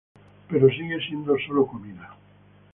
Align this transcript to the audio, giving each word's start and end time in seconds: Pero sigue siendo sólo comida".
Pero 0.49 0.67
sigue 0.69 0.99
siendo 1.07 1.37
sólo 1.45 1.67
comida". 1.67 2.17